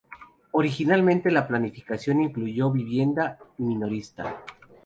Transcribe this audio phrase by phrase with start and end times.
[0.49, 4.41] Originalmente la planificación incluyó vivienda y minorista.